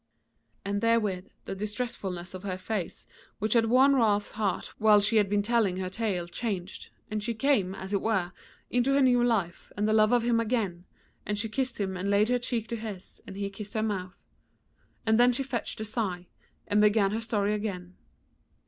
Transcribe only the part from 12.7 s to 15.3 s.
his and he kissed her mouth. And